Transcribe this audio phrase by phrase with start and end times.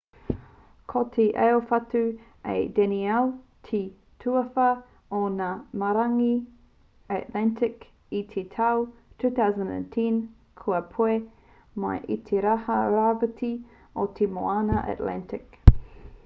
[0.91, 1.99] ko te aowhatu
[2.53, 3.27] a danielle
[3.67, 3.81] te
[4.23, 4.65] tuawhā
[5.19, 5.49] o ngā
[5.83, 6.31] marangai
[7.19, 7.85] atlantic
[8.23, 8.83] i te tau
[9.27, 10.19] 2010
[10.65, 11.23] kua puea
[11.87, 13.55] mai i te taha rāwhiti
[14.05, 15.65] o te moana atlantic